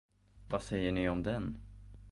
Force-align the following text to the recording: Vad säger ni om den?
Vad 0.49 0.63
säger 0.63 0.91
ni 0.91 1.09
om 1.09 1.23
den? 1.23 1.57